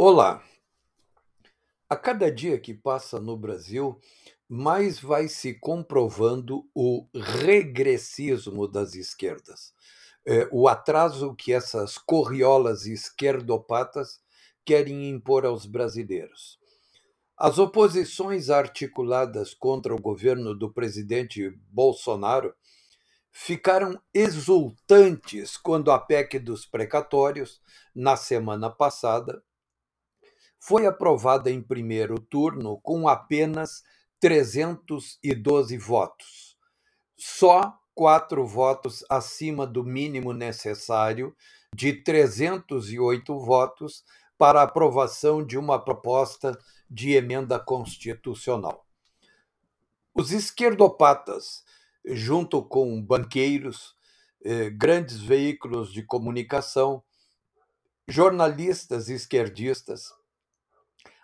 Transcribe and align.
Olá! 0.00 0.40
A 1.90 1.96
cada 1.96 2.30
dia 2.30 2.56
que 2.56 2.72
passa 2.72 3.18
no 3.18 3.36
Brasil, 3.36 4.00
mais 4.48 5.00
vai 5.00 5.26
se 5.26 5.54
comprovando 5.54 6.64
o 6.72 7.08
regressismo 7.12 8.68
das 8.68 8.94
esquerdas, 8.94 9.74
eh, 10.24 10.48
o 10.52 10.68
atraso 10.68 11.34
que 11.34 11.52
essas 11.52 11.98
corriolas 11.98 12.86
esquerdopatas 12.86 14.20
querem 14.64 15.10
impor 15.10 15.44
aos 15.44 15.66
brasileiros. 15.66 16.60
As 17.36 17.58
oposições 17.58 18.50
articuladas 18.50 19.52
contra 19.52 19.92
o 19.92 20.00
governo 20.00 20.56
do 20.56 20.72
presidente 20.72 21.50
Bolsonaro 21.72 22.54
ficaram 23.32 24.00
exultantes 24.14 25.56
quando 25.56 25.90
a 25.90 25.98
PEC 25.98 26.38
dos 26.38 26.64
precatórios, 26.64 27.60
na 27.92 28.16
semana 28.16 28.70
passada, 28.70 29.42
foi 30.60 30.86
aprovada 30.86 31.50
em 31.50 31.62
primeiro 31.62 32.18
turno 32.20 32.78
com 32.82 33.08
apenas 33.08 33.82
312 34.20 35.76
votos. 35.78 36.56
Só 37.16 37.78
quatro 37.94 38.46
votos 38.46 39.04
acima 39.08 39.66
do 39.66 39.84
mínimo 39.84 40.32
necessário 40.32 41.34
de 41.74 41.92
308 41.92 43.38
votos 43.38 44.04
para 44.36 44.62
aprovação 44.62 45.44
de 45.44 45.58
uma 45.58 45.82
proposta 45.84 46.56
de 46.88 47.12
emenda 47.12 47.58
constitucional. 47.58 48.86
Os 50.14 50.32
esquerdopatas, 50.32 51.64
junto 52.04 52.62
com 52.62 53.02
banqueiros, 53.02 53.94
eh, 54.44 54.70
grandes 54.70 55.18
veículos 55.20 55.92
de 55.92 56.02
comunicação, 56.02 57.02
jornalistas 58.06 59.08
esquerdistas, 59.08 60.12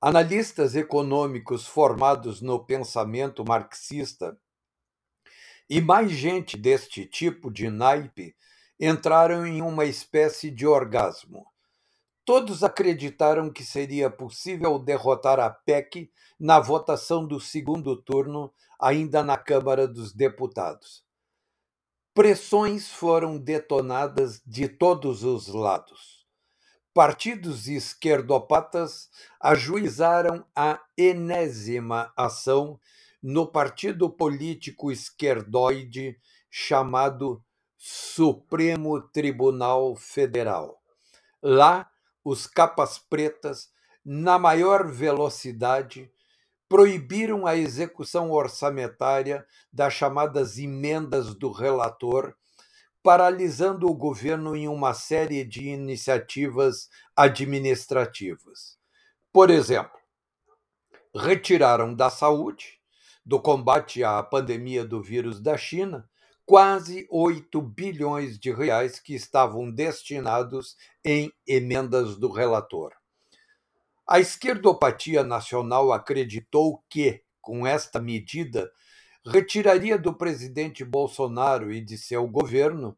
Analistas 0.00 0.76
econômicos 0.76 1.66
formados 1.66 2.40
no 2.40 2.64
pensamento 2.64 3.44
marxista 3.44 4.38
e 5.68 5.80
mais 5.80 6.12
gente 6.12 6.56
deste 6.56 7.04
tipo 7.04 7.50
de 7.50 7.68
naipe 7.68 8.36
entraram 8.78 9.44
em 9.44 9.60
uma 9.60 9.84
espécie 9.84 10.52
de 10.52 10.68
orgasmo. 10.68 11.44
Todos 12.24 12.62
acreditaram 12.62 13.50
que 13.50 13.64
seria 13.64 14.08
possível 14.08 14.78
derrotar 14.78 15.40
a 15.40 15.50
PEC 15.50 16.08
na 16.38 16.60
votação 16.60 17.26
do 17.26 17.40
segundo 17.40 17.96
turno, 17.96 18.54
ainda 18.78 19.24
na 19.24 19.36
Câmara 19.36 19.88
dos 19.88 20.12
Deputados. 20.12 21.04
Pressões 22.14 22.88
foram 22.88 23.36
detonadas 23.36 24.40
de 24.46 24.68
todos 24.68 25.24
os 25.24 25.48
lados 25.48 26.17
partidos 26.94 27.68
esquerdopatas 27.68 29.08
ajuizaram 29.40 30.44
a 30.54 30.80
enésima 30.96 32.12
ação 32.16 32.78
no 33.22 33.46
partido 33.46 34.08
político 34.10 34.90
esquerdoide 34.90 36.18
chamado 36.50 37.42
Supremo 37.76 39.00
Tribunal 39.00 39.94
Federal. 39.96 40.82
Lá, 41.42 41.88
os 42.24 42.46
capas 42.46 42.98
pretas, 42.98 43.70
na 44.04 44.38
maior 44.38 44.90
velocidade, 44.90 46.10
proibiram 46.68 47.46
a 47.46 47.56
execução 47.56 48.30
orçamentária 48.30 49.46
das 49.72 49.94
chamadas 49.94 50.58
emendas 50.58 51.34
do 51.34 51.50
relator 51.50 52.36
paralisando 53.08 53.88
o 53.88 53.94
governo 53.94 54.54
em 54.54 54.68
uma 54.68 54.92
série 54.92 55.42
de 55.42 55.66
iniciativas 55.70 56.90
administrativas. 57.16 58.76
Por 59.32 59.48
exemplo, 59.48 59.98
retiraram 61.16 61.94
da 61.94 62.10
saúde, 62.10 62.78
do 63.24 63.40
combate 63.40 64.04
à 64.04 64.22
pandemia 64.22 64.84
do 64.84 65.02
vírus 65.02 65.40
da 65.40 65.56
China, 65.56 66.06
quase 66.44 67.08
8 67.10 67.62
bilhões 67.62 68.38
de 68.38 68.52
reais 68.52 69.00
que 69.00 69.14
estavam 69.14 69.72
destinados 69.72 70.76
em 71.02 71.32
emendas 71.46 72.14
do 72.18 72.30
relator. 72.30 72.92
A 74.06 74.20
esquerdopatia 74.20 75.24
nacional 75.24 75.94
acreditou 75.94 76.84
que, 76.90 77.22
com 77.40 77.66
esta 77.66 78.02
medida, 78.02 78.70
retiraria 79.28 79.98
do 79.98 80.14
presidente 80.14 80.84
Bolsonaro 80.84 81.70
e 81.70 81.80
de 81.80 81.98
seu 81.98 82.26
governo 82.26 82.96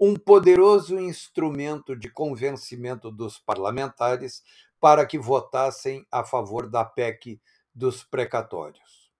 um 0.00 0.14
poderoso 0.14 0.98
instrumento 0.98 1.96
de 1.96 2.08
convencimento 2.10 3.10
dos 3.10 3.38
parlamentares 3.38 4.42
para 4.80 5.04
que 5.06 5.18
votassem 5.18 6.06
a 6.10 6.24
favor 6.24 6.68
da 6.68 6.84
PEC 6.84 7.40
dos 7.74 8.04
precatórios. 8.04 9.10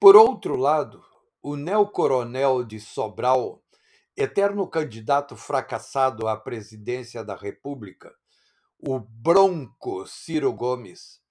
Por 0.00 0.16
outro 0.16 0.56
lado, 0.56 1.04
o 1.42 1.56
neocoronel 1.56 2.64
de 2.64 2.80
Sobral, 2.80 3.62
eterno 4.16 4.66
candidato 4.66 5.36
fracassado 5.36 6.26
à 6.26 6.36
presidência 6.36 7.24
da 7.24 7.36
República, 7.36 8.14
o 8.78 8.98
bronco 8.98 10.06
Ciro 10.06 10.52
Gomes, 10.52 11.23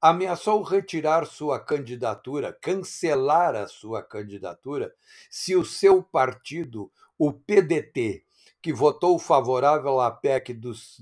ameaçou 0.00 0.62
retirar 0.62 1.26
sua 1.26 1.60
candidatura, 1.60 2.56
cancelar 2.60 3.54
a 3.54 3.66
sua 3.66 4.02
candidatura, 4.02 4.94
se 5.28 5.54
o 5.54 5.64
seu 5.64 6.02
partido, 6.02 6.90
o 7.18 7.32
PDT, 7.32 8.24
que 8.62 8.72
votou 8.72 9.18
favorável 9.18 10.00
à 10.00 10.10
PEC 10.10 10.54
dos, 10.54 10.96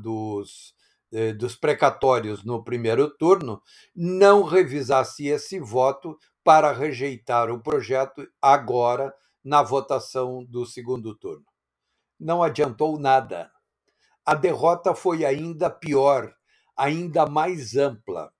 dos, 0.00 0.74
eh, 1.12 1.32
dos 1.32 1.54
precatórios 1.54 2.44
no 2.44 2.62
primeiro 2.62 3.08
turno, 3.08 3.62
não 3.94 4.42
revisasse 4.42 5.28
esse 5.28 5.60
voto 5.60 6.18
para 6.42 6.72
rejeitar 6.72 7.50
o 7.50 7.60
projeto 7.60 8.26
agora 8.42 9.14
na 9.44 9.62
votação 9.62 10.44
do 10.44 10.66
segundo 10.66 11.14
turno. 11.14 11.46
Não 12.18 12.42
adiantou 12.42 12.98
nada. 12.98 13.50
A 14.26 14.34
derrota 14.34 14.94
foi 14.94 15.24
ainda 15.24 15.70
pior, 15.70 16.34
ainda 16.76 17.26
mais 17.26 17.76
ampla 17.76 18.32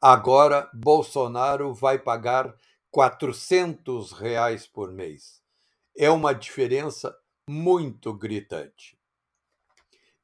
Agora, 0.00 0.70
Bolsonaro 0.74 1.72
vai 1.72 1.98
pagar 1.98 2.54
400 2.90 4.12
reais 4.12 4.66
por 4.66 4.92
mês. 4.92 5.42
É 5.96 6.10
uma 6.10 6.32
diferença 6.32 7.16
muito 7.48 8.12
gritante. 8.12 8.98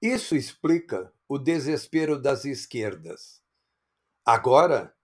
Isso 0.02 0.35
explica 0.35 1.12
o 1.29 1.38
desespero 1.38 2.19
das 2.20 2.47
esquerdas. 2.47 3.43
Agora, 4.25 4.94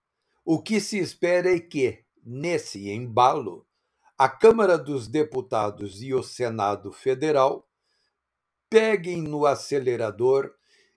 o 0.43 0.61
que 0.61 0.79
se 0.79 0.97
espera 0.97 1.55
é 1.55 1.59
que, 1.59 2.03
nesse 2.23 2.89
embalo, 2.89 3.67
a 4.17 4.27
Câmara 4.27 4.75
dos 4.75 5.07
Deputados 5.07 6.01
e 6.01 6.15
o 6.15 6.23
Senado 6.23 6.91
Federal 6.91 7.69
peguem 8.69 9.21
no 9.21 9.45
acelerador 9.45 10.55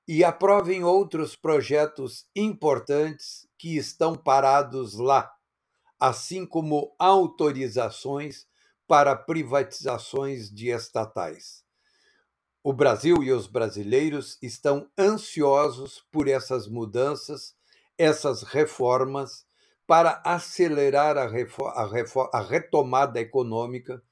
e 0.08 0.25
aprovem 0.25 0.82
outros 0.82 1.37
projetos 1.37 2.26
importantes 2.35 3.47
que 3.58 3.76
estão 3.76 4.17
parados 4.17 4.94
lá, 4.94 5.31
assim 5.99 6.47
como 6.47 6.94
autorizações 6.99 8.47
para 8.88 9.14
privatizações 9.14 10.50
de 10.50 10.70
estatais. 10.70 11.62
O 12.62 12.73
Brasil 12.73 13.23
e 13.23 13.33
os 13.33 13.47
brasileiros 13.47 14.39
estão 14.43 14.89
ansiosos 14.99 16.05
por 16.11 16.29
essas 16.29 16.69
mudanças, 16.69 17.55
essas 17.97 18.43
reformas, 18.43 19.47
para 19.87 20.23
acelerar 20.25 21.17
a, 21.19 21.25
a, 21.25 22.39
a 22.39 22.41
retomada 22.43 23.19
econômica 23.19 24.03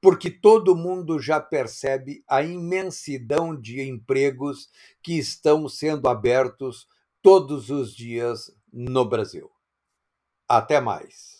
porque 0.00 0.30
todo 0.30 0.76
mundo 0.76 1.18
já 1.18 1.40
percebe 1.40 2.22
a 2.28 2.42
imensidão 2.42 3.58
de 3.58 3.82
empregos 3.82 4.70
que 5.02 5.18
estão 5.18 5.68
sendo 5.68 6.08
abertos 6.08 6.86
todos 7.20 7.68
os 7.70 7.94
dias 7.94 8.54
no 8.72 9.04
Brasil. 9.04 9.50
Até 10.48 10.80
mais. 10.80 11.37